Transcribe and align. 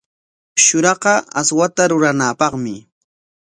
Shuraqa 0.63 1.13
aswata 1.39 1.83
ruranapaqmi. 1.91 2.75